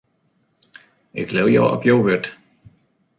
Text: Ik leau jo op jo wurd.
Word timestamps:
Ik 1.21 1.29
leau 1.33 1.49
jo 1.53 1.65
op 1.73 1.83
jo 1.87 1.95
wurd. 2.03 2.25